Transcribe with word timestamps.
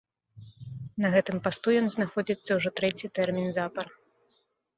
На 1.03 1.11
гэтым 1.15 1.37
пасту 1.47 1.67
ён 1.81 1.87
знаходзіцца 1.97 2.49
ўжо 2.61 2.69
трэці 2.81 3.11
тэрмін 3.19 3.47
запар. 3.61 3.85